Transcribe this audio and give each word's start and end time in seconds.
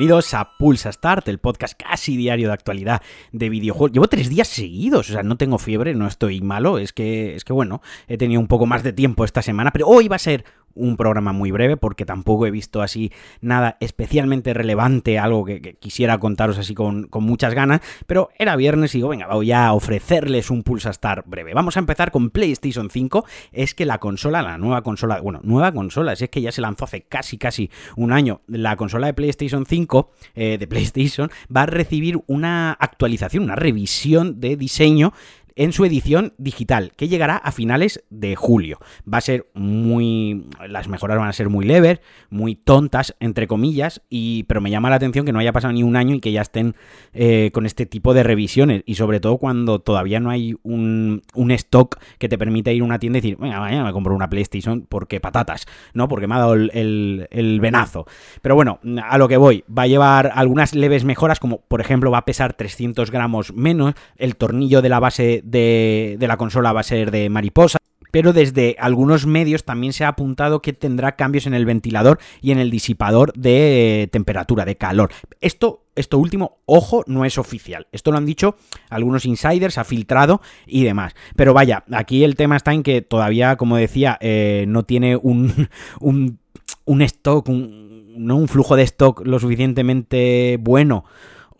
Bienvenidos 0.00 0.32
a 0.32 0.56
Pulsa 0.56 0.90
Start, 0.90 1.28
el 1.28 1.40
podcast 1.40 1.78
casi 1.78 2.16
diario 2.16 2.48
de 2.48 2.54
actualidad 2.54 3.02
de 3.32 3.50
videojuegos. 3.50 3.92
Llevo 3.92 4.08
tres 4.08 4.30
días 4.30 4.48
seguidos, 4.48 5.10
o 5.10 5.12
sea, 5.12 5.22
no 5.22 5.36
tengo 5.36 5.58
fiebre, 5.58 5.94
no 5.94 6.06
estoy 6.06 6.40
malo, 6.40 6.78
es 6.78 6.94
que, 6.94 7.34
es 7.34 7.44
que 7.44 7.52
bueno, 7.52 7.82
he 8.08 8.16
tenido 8.16 8.40
un 8.40 8.46
poco 8.46 8.64
más 8.64 8.82
de 8.82 8.94
tiempo 8.94 9.26
esta 9.26 9.42
semana, 9.42 9.72
pero 9.72 9.86
hoy 9.86 10.08
va 10.08 10.16
a 10.16 10.18
ser 10.18 10.46
un 10.74 10.96
programa 10.96 11.32
muy 11.32 11.50
breve 11.50 11.76
porque 11.76 12.04
tampoco 12.04 12.46
he 12.46 12.50
visto 12.50 12.82
así 12.82 13.12
nada 13.40 13.76
especialmente 13.80 14.54
relevante, 14.54 15.18
algo 15.18 15.44
que, 15.44 15.60
quisiera 15.78 16.18
contaros 16.18 16.58
así 16.58 16.74
con, 16.74 17.08
muchas 17.20 17.54
ganas, 17.54 17.80
pero 18.06 18.30
era 18.38 18.56
viernes 18.56 18.94
y 18.94 18.98
digo, 18.98 19.08
venga, 19.08 19.26
voy 19.26 19.52
a 19.52 19.72
ofrecerles 19.72 20.50
un 20.50 20.62
Pulsa 20.62 20.90
Star 20.90 21.24
breve. 21.26 21.54
Vamos 21.54 21.76
a 21.76 21.80
empezar 21.80 22.10
con 22.10 22.30
PlayStation 22.30 22.90
5, 22.90 23.24
es 23.52 23.74
que 23.74 23.84
la 23.84 23.98
consola, 23.98 24.42
la 24.42 24.58
nueva 24.58 24.82
consola, 24.82 25.20
bueno, 25.20 25.40
nueva 25.42 25.72
consola, 25.72 26.12
es 26.12 26.28
que 26.28 26.40
ya 26.40 26.52
se 26.52 26.60
lanzó 26.60 26.84
hace 26.84 27.02
casi 27.02 27.38
casi 27.38 27.70
un 27.96 28.12
año, 28.12 28.40
la 28.46 28.76
consola 28.76 29.06
de 29.06 29.14
PlayStation 29.14 29.66
5, 29.66 30.10
eh, 30.34 30.56
de 30.58 30.66
PlayStation, 30.66 31.30
va 31.54 31.62
a 31.62 31.66
recibir 31.66 32.20
una 32.26 32.72
actualización, 32.72 33.44
una 33.44 33.56
revisión 33.56 34.40
de 34.40 34.56
diseño 34.56 35.12
en 35.56 35.72
su 35.72 35.84
edición 35.84 36.34
digital, 36.38 36.92
que 36.96 37.08
llegará 37.08 37.36
a 37.36 37.52
finales 37.52 38.04
de 38.10 38.36
julio. 38.36 38.78
Va 39.12 39.18
a 39.18 39.22
ser 39.22 39.46
muy. 39.54 40.46
Las 40.68 40.88
mejoras 40.88 41.18
van 41.18 41.28
a 41.28 41.32
ser 41.32 41.48
muy 41.48 41.64
leves, 41.64 42.00
muy 42.30 42.54
tontas, 42.54 43.16
entre 43.20 43.46
comillas, 43.46 44.02
y, 44.08 44.44
pero 44.44 44.60
me 44.60 44.70
llama 44.70 44.90
la 44.90 44.96
atención 44.96 45.24
que 45.24 45.32
no 45.32 45.38
haya 45.38 45.52
pasado 45.52 45.72
ni 45.72 45.82
un 45.82 45.96
año 45.96 46.14
y 46.14 46.20
que 46.20 46.32
ya 46.32 46.42
estén 46.42 46.74
eh, 47.12 47.50
con 47.52 47.66
este 47.66 47.86
tipo 47.86 48.14
de 48.14 48.22
revisiones. 48.22 48.82
Y 48.86 48.94
sobre 48.94 49.20
todo 49.20 49.38
cuando 49.38 49.80
todavía 49.80 50.20
no 50.20 50.30
hay 50.30 50.56
un, 50.62 51.22
stock 51.50 51.98
que 52.18 52.28
te 52.28 52.38
permita 52.38 52.70
ir 52.70 52.82
a 52.82 52.84
una 52.84 52.98
tienda 52.98 53.18
y 53.18 53.22
decir, 53.22 53.36
venga, 53.38 53.58
mañana 53.58 53.84
me 53.84 53.92
compro 53.92 54.14
una 54.14 54.30
PlayStation 54.30 54.86
porque 54.88 55.20
patatas, 55.20 55.66
¿no? 55.94 56.06
Porque 56.06 56.26
me 56.28 56.36
ha 56.36 56.38
dado 56.38 56.54
el, 56.54 57.28
el 57.30 57.60
venazo. 57.60 58.06
Pero 58.40 58.54
bueno, 58.54 58.78
a 59.04 59.18
lo 59.18 59.28
que 59.28 59.36
voy, 59.36 59.64
va 59.66 59.82
a 59.82 59.86
llevar 59.88 60.30
algunas 60.34 60.74
leves 60.74 61.04
mejoras, 61.04 61.40
como 61.40 61.60
por 61.62 61.80
ejemplo 61.80 62.10
va 62.10 62.18
a 62.18 62.24
pesar 62.24 62.54
300 62.54 63.10
gramos 63.10 63.52
menos, 63.52 63.94
el 64.16 64.36
tornillo 64.36 64.82
de 64.82 64.88
la 64.88 65.00
base 65.00 65.39
de, 65.42 66.16
la 66.20 66.36
consola 66.36 66.72
va 66.72 66.80
a 66.80 66.84
ser 66.84 67.10
de 67.10 67.28
mariposa 67.28 67.78
pero 68.10 68.32
desde 68.32 68.76
algunos 68.78 69.26
medios 69.26 69.64
también 69.64 69.92
se 69.92 70.04
ha 70.04 70.08
apuntado 70.08 70.62
que 70.62 70.72
tendrá 70.72 71.16
cambios 71.16 71.46
en 71.46 71.54
el 71.54 71.64
ventilador 71.64 72.18
y 72.40 72.50
en 72.50 72.58
el 72.58 72.70
disipador 72.70 73.32
de 73.34 74.08
temperatura, 74.10 74.64
de 74.64 74.76
calor. 74.76 75.10
Esto, 75.40 75.84
esto 75.94 76.18
último, 76.18 76.58
ojo, 76.66 77.04
no 77.06 77.24
es 77.24 77.38
oficial. 77.38 77.86
Esto 77.92 78.10
lo 78.10 78.18
han 78.18 78.26
dicho 78.26 78.56
algunos 78.88 79.26
insiders, 79.26 79.78
ha 79.78 79.84
filtrado 79.84 80.40
y 80.66 80.82
demás. 80.82 81.14
Pero 81.36 81.54
vaya, 81.54 81.84
aquí 81.92 82.24
el 82.24 82.34
tema 82.34 82.56
está 82.56 82.72
en 82.72 82.82
que 82.82 83.02
todavía, 83.02 83.56
como 83.56 83.76
decía, 83.76 84.18
eh, 84.20 84.64
no 84.66 84.82
tiene 84.82 85.16
un, 85.16 85.68
un, 86.00 86.38
un 86.84 87.02
stock, 87.02 87.48
no 87.48 88.36
un 88.36 88.48
flujo 88.48 88.76
de 88.76 88.82
stock 88.82 89.24
lo 89.24 89.38
suficientemente 89.38 90.58
bueno 90.60 91.04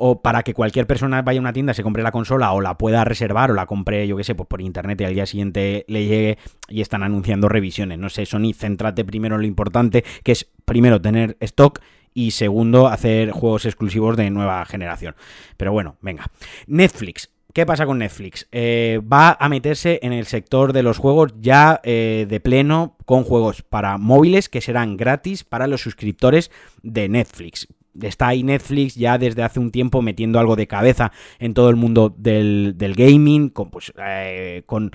o 0.03 0.23
para 0.23 0.43
que 0.43 0.55
cualquier 0.55 0.87
persona 0.87 1.21
vaya 1.21 1.41
a 1.41 1.43
una 1.43 1.53
tienda, 1.53 1.75
se 1.75 1.83
compre 1.83 2.03
la 2.03 2.11
consola 2.11 2.53
o 2.53 2.63
la 2.63 2.79
pueda 2.79 3.05
reservar 3.05 3.51
o 3.51 3.55
la 3.55 3.67
compre, 3.67 4.07
yo 4.07 4.17
qué 4.17 4.25
sé, 4.25 4.35
pues 4.35 4.49
por 4.49 4.63
internet 4.63 4.99
y 5.03 5.05
al 5.05 5.13
día 5.13 5.27
siguiente 5.27 5.85
le 5.89 6.07
llegue 6.07 6.39
y 6.71 6.81
están 6.81 7.03
anunciando 7.03 7.51
revisiones. 7.51 7.99
No 7.99 8.09
sé, 8.09 8.25
Sony, 8.25 8.55
céntrate 8.55 9.05
primero 9.05 9.35
en 9.35 9.43
lo 9.43 9.47
importante, 9.47 10.03
que 10.25 10.33
es 10.33 10.51
primero 10.65 11.03
tener 11.03 11.37
stock 11.41 11.81
y 12.15 12.31
segundo 12.31 12.89
hacer 12.89 13.31
juegos 13.31 13.67
exclusivos 13.67 14.17
de 14.17 14.31
nueva 14.31 14.65
generación. 14.65 15.15
Pero 15.59 15.73
bueno, 15.73 15.97
venga. 16.01 16.25
Netflix. 16.67 17.29
¿Qué 17.53 17.67
pasa 17.67 17.85
con 17.85 17.99
Netflix? 17.99 18.49
Eh, 18.53 19.03
va 19.13 19.37
a 19.39 19.49
meterse 19.51 20.01
en 20.03 20.15
el 20.15 20.25
sector 20.25 20.73
de 20.73 20.83
los 20.83 20.97
juegos 20.97 21.35
ya 21.41 21.81
eh, 21.83 22.25
de 22.27 22.41
pleno 22.41 22.97
con 23.05 23.25
juegos 23.25 23.63
para 23.63 23.99
móviles 23.99 24.49
que 24.49 24.63
serán 24.63 24.97
gratis 24.97 25.45
para 25.45 25.67
los 25.67 25.83
suscriptores 25.83 26.51
de 26.83 27.11
Netflix 27.11 27.69
está 28.01 28.29
ahí 28.29 28.43
Netflix 28.43 28.95
ya 28.95 29.19
desde 29.19 29.43
hace 29.43 29.61
un 29.61 29.71
tiempo 29.71 30.03
metiendo 30.03 30.39
algo 30.39 30.57
de 30.57 30.67
cabeza 30.67 31.13
en 31.39 31.55
todo 31.55 31.71
el 31.71 31.77
mundo 31.77 32.15
del, 32.17 32.75
gaming, 32.97 33.49
con, 33.49 33.71
pues, 33.71 33.93
eh, 33.99 34.63
con 34.67 34.91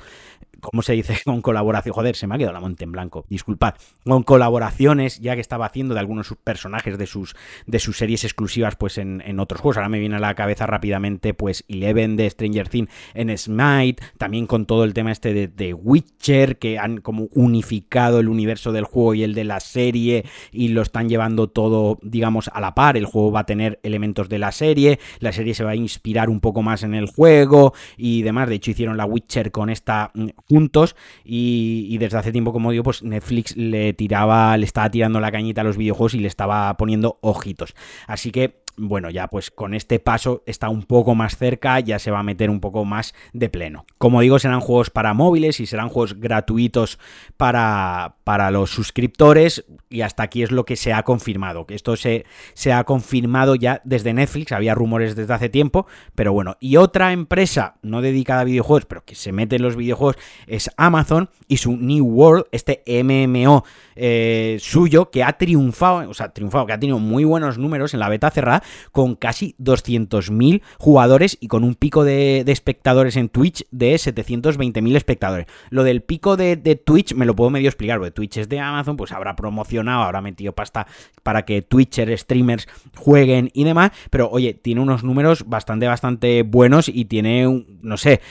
¿cómo 0.66 0.82
se 0.82 0.94
dice? 0.94 1.18
Con 1.26 1.42
colaboración, 1.42 1.94
joder, 1.94 2.16
se 2.16 2.28
me 2.28 2.36
ha 2.36 2.38
quedado 2.38 2.54
la 2.54 2.60
monte 2.60 2.84
en 2.84 2.92
blanco, 2.92 3.26
disculpad, 3.30 3.76
con 4.04 4.24
colaboraciones 4.24 5.20
ya 5.20 5.36
que 5.36 5.42
estaba 5.42 5.66
haciendo 5.66 5.94
de 5.94 6.00
algunos 6.00 6.34
personajes 6.44 6.98
de 6.98 7.08
sus, 7.08 7.36
de 7.66 7.80
sus 7.80 7.98
series 7.98 8.24
exclusivas 8.24 8.76
pues 8.76 8.98
en, 8.98 9.40
otros 9.40 9.62
juegos, 9.62 9.78
ahora 9.78 9.90
me 9.90 10.00
viene 10.00 10.16
a 10.16 10.20
la 10.20 10.36
cabeza 10.36 10.66
rápidamente 10.66 11.34
pues 11.34 11.66
Eleven 11.68 12.16
de 12.16 12.30
Stranger 12.30 12.70
Things 12.70 12.90
en 13.14 13.36
Smite, 13.38 14.04
también 14.18 14.48
con 14.48 14.66
todo 14.66 14.84
el 14.84 14.94
tema 14.94 15.12
este 15.12 15.34
de, 15.34 15.48
de 15.48 15.74
Witcher, 15.74 16.58
que 16.58 16.80
han 16.80 17.02
como 17.02 17.28
unificado 17.34 18.20
el 18.20 18.30
universo 18.30 18.72
del 18.72 18.86
juego 18.86 19.14
y 19.14 19.24
el 19.24 19.34
de 19.34 19.44
la 19.44 19.60
serie 19.60 20.26
y 20.52 20.70
lo 20.70 20.82
están 20.82 21.10
llevando 21.10 21.50
todo, 21.50 22.00
digamos, 22.02 22.50
a 22.54 22.62
la 22.62 22.76
par, 22.76 22.98
el 22.98 23.06
juego 23.06 23.32
va 23.32 23.42
a 23.42 23.46
tener 23.46 23.80
elementos 23.84 24.30
de 24.30 24.40
la 24.40 24.52
serie, 24.52 25.00
la 25.20 25.32
serie 25.32 25.54
se 25.54 25.64
va 25.64 25.72
a 25.72 25.76
inspirar 25.76 26.30
un 26.30 26.40
poco 26.40 26.62
más 26.62 26.84
en 26.84 26.96
el 26.96 27.08
juego 27.08 27.74
y 27.98 28.22
demás, 28.22 28.50
de 28.50 28.56
hecho 28.56 28.72
hicieron 28.72 28.98
la 28.98 29.06
Witcher 29.06 29.52
con 29.52 29.70
esta 29.70 30.12
mm, 30.14 30.28
juntos 30.56 30.96
y, 31.26 31.98
desde 31.98 32.18
hace 32.18 32.32
tiempo, 32.32 32.54
como 32.54 32.72
digo, 32.72 32.84
pues 32.84 33.04
Netflix 33.04 33.58
le 33.58 33.92
tiraba, 33.92 34.56
le 34.56 34.66
estaba 34.66 34.90
tirando 34.90 35.20
la 35.20 35.30
cañita 35.30 35.62
a 35.62 35.64
los 35.66 35.76
videojuegos 35.76 36.14
y 36.14 36.20
le 36.20 36.30
estaba 36.30 36.74
poniendo 36.78 37.18
ojitos. 37.22 37.76
Así 38.08 38.32
que 38.32 38.64
bueno, 38.78 39.10
ya 39.10 39.28
pues 39.28 39.52
con 39.52 39.74
este 39.74 40.00
paso 40.00 40.44
está 40.46 40.70
un 40.70 40.84
poco 40.84 41.16
más 41.16 41.38
cerca, 41.38 41.80
ya 41.80 42.00
se 42.00 42.12
va 42.12 42.20
a 42.20 42.24
meter 42.24 42.50
un 42.50 42.60
poco 42.60 42.86
más 42.86 43.14
de 43.34 43.50
pleno. 43.50 43.86
Como 43.98 44.22
digo, 44.22 44.40
serán 44.40 44.60
juegos 44.60 44.90
para 44.90 45.14
móviles 45.14 45.60
y 45.60 45.66
serán 45.66 45.90
juegos 45.90 46.20
gratuitos 46.20 47.00
para, 47.38 48.16
para 48.24 48.52
los 48.52 48.72
suscriptores 48.72 49.66
y 49.90 50.02
hasta 50.02 50.24
aquí 50.24 50.44
es 50.44 50.52
lo 50.52 50.66
que 50.66 50.76
se 50.76 50.94
ha 50.94 51.04
confirmado, 51.04 51.66
que 51.66 51.76
esto 51.76 51.96
se, 51.96 52.26
se 52.54 52.74
ha 52.74 52.84
confirmado 52.84 53.56
ya 53.56 53.82
desde 53.86 54.14
Netflix, 54.14 54.52
había 54.52 54.76
rumores 54.76 55.16
desde 55.16 55.34
hace 55.34 55.50
tiempo, 55.50 55.88
pero 56.16 56.34
bueno, 56.34 56.58
y 56.60 56.78
otra 56.78 57.14
empresa 57.14 57.76
no 57.82 58.02
dedicada 58.02 58.42
a 58.42 58.46
videojuegos, 58.46 58.86
pero 58.86 59.06
que 59.06 59.16
se 59.16 59.32
mete 59.32 59.56
en 59.56 59.62
los 59.62 59.76
videojuegos 59.76 60.18
es 60.48 60.70
Amazon 60.78 61.30
y 61.48 61.58
su 61.58 61.78
New 61.78 62.06
World, 62.06 62.46
este 62.52 62.84
MMO 62.88 63.64
eh, 63.96 64.58
suyo 64.60 65.10
que 65.12 65.24
ha 65.24 65.34
triunfado, 65.38 66.10
o 66.10 66.14
sea, 66.14 66.30
triunfado, 66.30 66.66
que 66.66 66.74
ha 66.74 66.80
tenido 66.80 67.00
muy 67.00 67.24
buenos 67.24 67.58
números 67.58 67.94
en 67.94 68.00
la 68.00 68.10
beta 68.10 68.30
cerrada, 68.32 68.64
con 68.92 69.16
casi 69.16 69.56
200.000 69.60 70.62
jugadores 70.78 71.38
y 71.40 71.48
con 71.48 71.64
un 71.64 71.76
pico 71.76 72.04
de, 72.04 72.44
espectadores 72.48 73.16
en 73.16 73.30
Twitch 73.30 73.66
de 73.72 73.96
720.000 73.96 74.96
espectadores. 74.96 75.48
Lo 75.70 75.84
del 75.84 76.02
pico 76.02 76.38
de, 76.38 76.56
Twitch 76.84 77.14
me 77.14 77.26
lo 77.26 77.36
puedo 77.36 77.50
medio 77.50 77.70
explicar, 77.70 78.00
porque 78.00 78.12
Twitch 78.12 78.38
es 78.38 78.50
de 78.50 78.60
Amazon, 78.60 78.98
pues 78.98 79.12
habrá 79.12 79.36
promocionado, 79.36 80.04
habrá 80.04 80.22
metido 80.22 80.54
pasta 80.54 80.88
para 81.24 81.44
que 81.44 81.62
Twitchers, 81.62 82.22
streamers 82.22 82.68
jueguen 82.96 83.52
y 83.54 83.64
demás, 83.64 83.92
pero 84.10 84.30
oye, 84.30 84.54
tiene 84.54 84.82
unos 84.82 85.04
números 85.04 85.48
bastante, 85.48 85.88
bastante 85.88 86.44
buenos 86.44 86.90
y 86.90 87.06
tiene, 87.06 87.66
no 87.82 87.98
sé, 87.98 88.22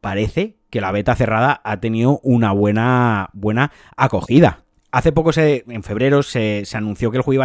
parece 0.00 0.56
que 0.70 0.80
la 0.80 0.92
beta 0.92 1.14
cerrada 1.14 1.60
ha 1.64 1.80
tenido 1.80 2.20
una 2.22 2.52
buena, 2.52 3.30
buena 3.32 3.72
acogida. 3.96 4.64
Hace 4.90 5.12
poco, 5.12 5.34
se, 5.34 5.64
en 5.68 5.82
febrero, 5.82 6.22
se, 6.22 6.64
anunció 6.72 7.10
que 7.10 7.18
el 7.18 7.22
juego 7.22 7.44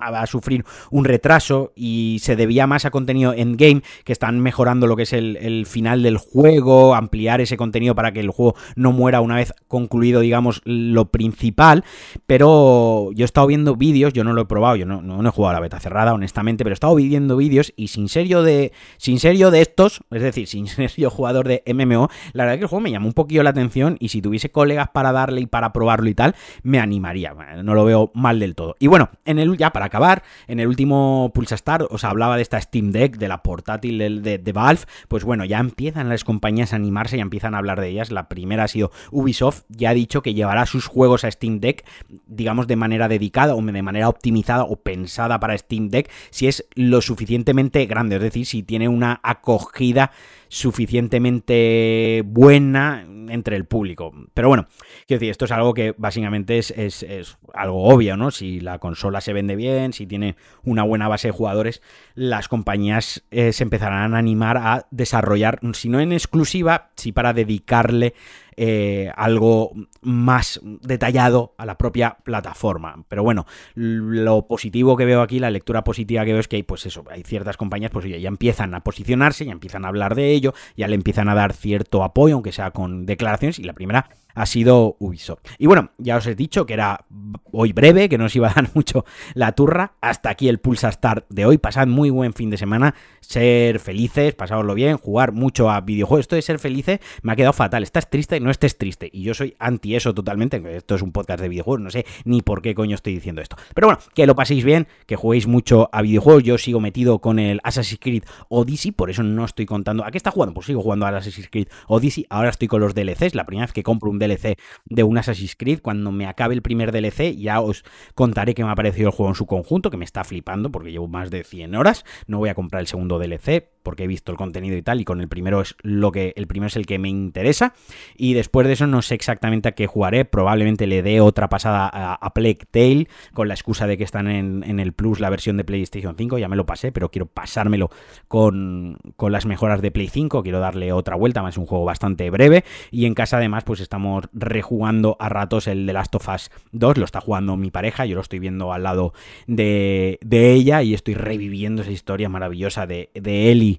a, 0.00 0.26
sufrir 0.26 0.64
un 0.90 1.04
retraso 1.04 1.72
y 1.76 2.18
se 2.20 2.34
debía 2.34 2.66
más 2.66 2.84
a 2.84 2.90
contenido 2.90 3.32
endgame, 3.32 3.82
que 4.02 4.12
están 4.12 4.40
mejorando 4.40 4.88
lo 4.88 4.96
que 4.96 5.04
es 5.04 5.12
el, 5.12 5.66
final 5.66 6.02
del 6.02 6.16
juego, 6.16 6.96
ampliar 6.96 7.40
ese 7.40 7.56
contenido 7.56 7.94
para 7.94 8.10
que 8.10 8.18
el 8.18 8.30
juego 8.30 8.56
no 8.74 8.90
muera 8.90 9.20
una 9.20 9.36
vez 9.36 9.54
concluido, 9.68 10.20
digamos, 10.20 10.62
lo 10.64 11.12
principal. 11.12 11.84
Pero 12.26 13.10
yo 13.12 13.24
he 13.24 13.26
estado 13.26 13.46
viendo 13.46 13.76
vídeos, 13.76 14.12
yo 14.12 14.24
no 14.24 14.32
lo 14.32 14.42
he 14.42 14.46
probado, 14.46 14.74
yo 14.74 14.84
no, 14.84 15.00
he 15.00 15.30
jugado 15.30 15.50
a 15.50 15.54
la 15.54 15.60
beta 15.60 15.78
cerrada, 15.78 16.12
honestamente, 16.12 16.64
pero 16.64 16.72
he 16.72 16.74
estado 16.74 16.96
viendo 16.96 17.36
vídeos 17.36 17.72
y 17.76 17.86
sin 17.88 18.08
serio 18.08 18.42
de, 18.42 18.72
sin 18.96 19.20
serio 19.20 19.52
de 19.52 19.60
estos, 19.60 20.00
es 20.10 20.22
decir, 20.22 20.48
sin 20.48 20.66
ser 20.66 20.90
yo 20.96 21.08
jugador 21.08 21.46
de 21.46 21.62
MMO, 21.72 22.08
la 22.32 22.44
verdad 22.44 22.54
es 22.54 22.58
que 22.58 22.64
el 22.64 22.68
juego 22.68 22.80
me 22.80 22.90
llamó 22.90 23.06
un 23.06 23.12
poquillo 23.12 23.44
la 23.44 23.50
atención 23.50 23.96
y 24.00 24.08
si 24.08 24.20
tuviese 24.20 24.50
colegas 24.50 24.88
para 24.92 25.12
darle 25.12 25.42
y 25.42 25.46
para 25.46 25.72
probarlo 25.72 26.10
y 26.10 26.14
tal, 26.14 26.34
me 26.64 26.79
animaría. 26.80 27.34
No 27.62 27.74
lo 27.74 27.84
veo 27.84 28.10
mal 28.14 28.38
del 28.40 28.54
todo. 28.54 28.76
Y 28.78 28.86
bueno, 28.86 29.10
en 29.24 29.38
el, 29.38 29.56
ya 29.56 29.70
para 29.70 29.86
acabar, 29.86 30.22
en 30.46 30.60
el 30.60 30.68
último 30.68 31.30
Pulsa 31.34 31.54
Star 31.54 31.86
os 31.90 32.04
hablaba 32.04 32.36
de 32.36 32.42
esta 32.42 32.60
Steam 32.60 32.90
Deck, 32.92 33.16
de 33.16 33.28
la 33.28 33.42
portátil 33.42 33.98
de, 33.98 34.38
de, 34.38 34.52
Valve. 34.52 34.82
Pues 35.08 35.24
bueno, 35.24 35.44
ya 35.44 35.58
empiezan 35.58 36.08
las 36.08 36.24
compañías 36.24 36.72
a 36.72 36.76
animarse, 36.76 37.16
y 37.16 37.20
empiezan 37.20 37.54
a 37.54 37.58
hablar 37.58 37.80
de 37.80 37.88
ellas. 37.88 38.10
La 38.10 38.28
primera 38.28 38.64
ha 38.64 38.68
sido 38.68 38.90
Ubisoft, 39.10 39.62
ya 39.68 39.90
ha 39.90 39.94
dicho 39.94 40.22
que 40.22 40.34
llevará 40.34 40.66
sus 40.66 40.86
juegos 40.86 41.24
a 41.24 41.30
Steam 41.30 41.60
Deck, 41.60 41.84
digamos 42.26 42.66
de 42.66 42.76
manera 42.76 43.08
dedicada 43.08 43.54
o 43.54 43.62
de 43.62 43.82
manera 43.82 44.08
optimizada 44.08 44.64
o 44.64 44.76
pensada 44.76 45.38
para 45.40 45.56
Steam 45.56 45.88
Deck, 45.88 46.10
si 46.30 46.48
es 46.48 46.66
lo 46.74 47.00
suficientemente 47.00 47.84
grande, 47.86 48.16
es 48.16 48.22
decir, 48.22 48.46
si 48.46 48.62
tiene 48.62 48.88
una 48.88 49.20
acogida 49.22 50.10
suficientemente 50.48 52.22
buena 52.26 53.06
entre 53.28 53.56
el 53.56 53.64
público. 53.64 54.12
Pero 54.34 54.48
bueno, 54.48 54.66
quiero 55.06 55.20
decir, 55.20 55.30
esto 55.30 55.44
es 55.44 55.52
algo 55.52 55.74
que 55.74 55.94
básicamente 55.96 56.58
es, 56.58 56.69
es, 56.76 57.02
es, 57.02 57.36
algo 57.54 57.84
obvio, 57.84 58.16
¿no? 58.16 58.30
Si 58.30 58.60
la 58.60 58.78
consola 58.78 59.20
se 59.20 59.32
vende 59.32 59.56
bien, 59.56 59.92
si 59.92 60.06
tiene 60.06 60.36
una 60.64 60.82
buena 60.82 61.08
base 61.08 61.28
de 61.28 61.32
jugadores, 61.32 61.82
las 62.14 62.48
compañías 62.48 63.24
eh, 63.30 63.52
se 63.52 63.62
empezarán 63.62 64.14
a 64.14 64.18
animar 64.18 64.56
a 64.56 64.86
desarrollar, 64.90 65.60
si 65.72 65.88
no 65.88 66.00
en 66.00 66.12
exclusiva, 66.12 66.90
si 66.96 67.12
para 67.12 67.32
dedicarle 67.32 68.14
eh, 68.56 69.10
algo 69.16 69.72
más 70.02 70.60
detallado 70.62 71.54
a 71.56 71.64
la 71.64 71.78
propia 71.78 72.18
plataforma. 72.22 73.04
Pero 73.08 73.22
bueno, 73.22 73.46
lo 73.74 74.46
positivo 74.46 74.96
que 74.96 75.06
veo 75.06 75.22
aquí, 75.22 75.38
la 75.38 75.50
lectura 75.50 75.82
positiva 75.82 76.24
que 76.24 76.32
veo 76.32 76.40
es 76.40 76.48
que 76.48 76.56
hay, 76.56 76.62
pues 76.62 76.84
eso, 76.84 77.04
hay 77.10 77.22
ciertas 77.22 77.56
compañías, 77.56 77.90
pues 77.90 78.04
ya 78.04 78.28
empiezan 78.28 78.74
a 78.74 78.80
posicionarse, 78.80 79.46
ya 79.46 79.52
empiezan 79.52 79.84
a 79.84 79.88
hablar 79.88 80.14
de 80.14 80.32
ello, 80.32 80.52
ya 80.76 80.88
le 80.88 80.94
empiezan 80.94 81.28
a 81.28 81.34
dar 81.34 81.52
cierto 81.54 82.02
apoyo, 82.02 82.34
aunque 82.34 82.52
sea 82.52 82.70
con 82.70 83.06
declaraciones, 83.06 83.58
y 83.58 83.64
la 83.64 83.72
primera 83.72 84.10
ha 84.34 84.46
sido 84.46 84.96
Ubisoft. 84.98 85.40
Y 85.58 85.66
bueno, 85.66 85.90
ya 85.98 86.16
os 86.16 86.26
he 86.26 86.34
dicho 86.34 86.66
que 86.66 86.74
era 86.74 87.04
hoy 87.52 87.72
breve, 87.72 88.08
que 88.08 88.18
no 88.18 88.26
os 88.26 88.36
iba 88.36 88.50
a 88.50 88.54
dar 88.56 88.70
mucho 88.74 89.04
la 89.34 89.52
turra. 89.52 89.94
Hasta 90.00 90.30
aquí 90.30 90.48
el 90.48 90.58
Pulsa 90.58 90.90
Start 90.92 91.26
de 91.28 91.46
hoy. 91.46 91.58
Pasad 91.58 91.86
muy 91.86 92.10
buen 92.10 92.32
fin 92.32 92.50
de 92.50 92.56
semana, 92.56 92.94
ser 93.20 93.78
felices, 93.78 94.34
pasadlo 94.34 94.74
bien, 94.74 94.96
jugar 94.96 95.32
mucho 95.32 95.70
a 95.70 95.80
videojuegos. 95.80 96.24
Esto 96.24 96.36
de 96.36 96.42
ser 96.42 96.58
felices 96.58 97.00
me 97.22 97.32
ha 97.32 97.36
quedado 97.36 97.52
fatal. 97.52 97.82
Estás 97.82 98.10
triste, 98.10 98.36
y 98.36 98.40
no 98.40 98.50
estés 98.50 98.78
triste. 98.78 99.10
Y 99.12 99.22
yo 99.22 99.34
soy 99.34 99.54
anti 99.58 99.96
eso 99.96 100.14
totalmente. 100.14 100.62
Esto 100.76 100.94
es 100.94 101.02
un 101.02 101.12
podcast 101.12 101.40
de 101.40 101.48
videojuegos, 101.48 101.80
no 101.80 101.90
sé 101.90 102.04
ni 102.24 102.42
por 102.42 102.62
qué 102.62 102.74
coño 102.74 102.94
estoy 102.94 103.14
diciendo 103.14 103.40
esto. 103.40 103.56
Pero 103.74 103.88
bueno, 103.88 104.00
que 104.14 104.26
lo 104.26 104.34
paséis 104.34 104.64
bien, 104.64 104.86
que 105.06 105.16
juguéis 105.16 105.46
mucho 105.46 105.88
a 105.92 106.02
videojuegos. 106.02 106.42
Yo 106.42 106.58
sigo 106.58 106.80
metido 106.80 107.20
con 107.20 107.38
el 107.38 107.60
Assassin's 107.64 108.00
Creed 108.00 108.24
Odyssey, 108.48 108.92
por 108.92 109.10
eso 109.10 109.22
no 109.22 109.44
estoy 109.44 109.66
contando. 109.66 110.04
¿A 110.04 110.10
qué 110.10 110.18
está 110.18 110.30
jugando? 110.30 110.54
Pues 110.54 110.66
sigo 110.66 110.80
jugando 110.80 111.06
al 111.06 111.16
Assassin's 111.16 111.48
Creed 111.50 111.68
Odyssey. 111.88 112.26
Ahora 112.30 112.50
estoy 112.50 112.68
con 112.68 112.80
los 112.80 112.94
DLCs. 112.94 113.34
La 113.34 113.44
primera 113.44 113.66
vez 113.66 113.72
que 113.72 113.82
compro 113.82 114.10
un 114.10 114.18
DLC 114.20 114.56
de 114.84 115.02
un 115.02 115.18
Assassin's 115.18 115.56
Creed. 115.56 115.80
Cuando 115.80 116.12
me 116.12 116.26
acabe 116.26 116.54
el 116.54 116.62
primer 116.62 116.92
DLC 116.92 117.36
ya 117.36 117.60
os 117.60 117.84
contaré 118.14 118.54
que 118.54 118.62
me 118.62 118.70
ha 118.70 118.74
parecido 118.76 119.08
el 119.08 119.14
juego 119.14 119.30
en 119.30 119.34
su 119.34 119.46
conjunto, 119.46 119.90
que 119.90 119.96
me 119.96 120.04
está 120.04 120.22
flipando 120.22 120.70
porque 120.70 120.92
llevo 120.92 121.08
más 121.08 121.30
de 121.30 121.42
100 121.42 121.74
horas. 121.74 122.04
No 122.28 122.38
voy 122.38 122.50
a 122.50 122.54
comprar 122.54 122.80
el 122.80 122.86
segundo 122.86 123.18
DLC 123.18 123.68
porque 123.82 124.04
he 124.04 124.06
visto 124.06 124.32
el 124.32 124.38
contenido 124.38 124.76
y 124.76 124.82
tal, 124.82 125.00
y 125.00 125.04
con 125.04 125.20
el 125.20 125.28
primero 125.28 125.60
es 125.60 125.76
lo 125.82 126.12
que 126.12 126.32
el 126.36 126.46
primero 126.46 126.68
es 126.68 126.76
el 126.76 126.86
que 126.86 126.98
me 126.98 127.08
interesa. 127.08 127.74
Y 128.16 128.34
después 128.34 128.66
de 128.66 128.74
eso 128.74 128.86
no 128.86 129.02
sé 129.02 129.14
exactamente 129.14 129.68
a 129.68 129.72
qué 129.72 129.86
jugaré. 129.86 130.24
Probablemente 130.24 130.86
le 130.86 131.02
dé 131.02 131.20
otra 131.20 131.48
pasada 131.48 131.88
a, 131.88 132.30
Plague 132.34 132.60
Tale 132.70 133.08
con 133.34 133.48
la 133.48 133.54
excusa 133.54 133.86
de 133.86 133.98
que 133.98 134.04
están 134.04 134.28
en, 134.28 134.80
el 134.80 134.92
Plus 134.92 135.20
la 135.20 135.30
versión 135.30 135.56
de 135.56 135.64
PlayStation 135.64 136.14
5. 136.16 136.38
Ya 136.38 136.48
me 136.48 136.56
lo 136.56 136.66
pasé, 136.66 136.92
pero 136.92 137.10
quiero 137.10 137.26
pasármelo 137.26 137.90
con, 138.28 138.98
con 139.16 139.32
las 139.32 139.46
mejoras 139.46 139.82
de 139.82 139.90
Play 139.90 140.08
5. 140.08 140.42
Quiero 140.42 140.60
darle 140.60 140.92
otra 140.92 141.16
vuelta, 141.16 141.42
más 141.42 141.58
un 141.58 141.66
juego 141.66 141.84
bastante 141.84 142.30
breve. 142.30 142.64
Y 142.90 143.06
en 143.06 143.14
casa 143.14 143.38
además, 143.38 143.64
pues 143.64 143.80
estamos 143.80 144.24
rejugando 144.32 145.16
a 145.18 145.28
ratos 145.28 145.66
el 145.66 145.86
de 145.86 145.92
Last 145.92 146.14
of 146.14 146.28
Us 146.28 146.50
2. 146.72 146.98
Lo 146.98 147.04
está 147.04 147.20
jugando 147.20 147.56
mi 147.56 147.70
pareja, 147.70 148.06
yo 148.06 148.14
lo 148.14 148.22
estoy 148.22 148.38
viendo 148.38 148.72
al 148.72 148.84
lado 148.84 149.12
de, 149.46 150.18
de 150.22 150.52
ella 150.52 150.82
y 150.82 150.94
estoy 150.94 151.14
reviviendo 151.14 151.82
esa 151.82 151.90
historia 151.90 152.28
maravillosa 152.28 152.86
de, 152.86 153.10
de 153.14 153.50
Ellie 153.50 153.69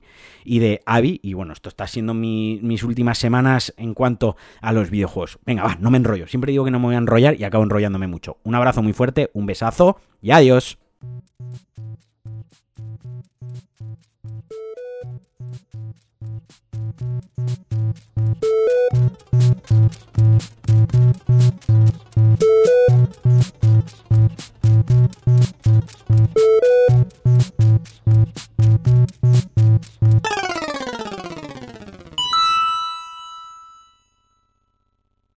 y 0.46 0.60
de 0.60 0.82
Abby. 0.86 1.20
Y 1.24 1.34
bueno, 1.34 1.54
esto 1.54 1.70
está 1.70 1.88
siendo 1.88 2.14
mis 2.14 2.84
últimas 2.84 3.18
semanas 3.18 3.74
en 3.78 3.94
cuanto 3.94 4.38
a 4.62 4.72
los 4.72 4.90
videojuegos. 4.90 5.40
Venga, 5.46 5.64
va, 5.64 5.78
no 5.80 5.92
me 5.92 5.98
enrollo. 5.98 6.28
Siempre 6.28 6.52
digo 6.52 6.64
que 6.64 6.72
no 6.72 6.80
me 6.80 6.86
voy 6.86 6.96
a 6.96 7.00
enrollar 7.00 7.40
y 7.40 7.44
acabo 7.44 7.64
enrollándome 7.64 8.08
mucho. 8.08 8.38
Un 8.44 8.56
abrazo 8.56 8.82
muy 8.82 8.94
fuerte, 8.94 9.30
un 9.34 9.46
besazo 9.46 9.98
y 10.22 10.32
adiós. 10.32 10.78